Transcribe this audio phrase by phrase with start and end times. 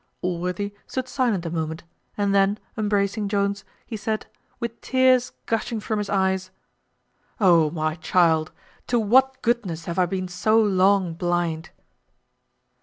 [0.23, 1.83] Allworthy stood silent a moment,
[2.17, 4.25] and then, embracing Jones, he said,
[4.59, 6.49] with tears gushing from his eyes,
[7.39, 8.51] "O my child!
[8.87, 11.69] to what goodness have I been so long blind!"